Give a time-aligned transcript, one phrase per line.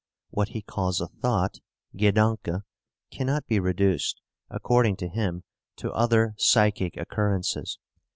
[0.31, 1.59] What he calls a thought
[1.95, 2.63] (Gedanke)
[3.11, 5.43] cannot be reduced, according to him,
[5.75, 7.77] to other psychic occurrences.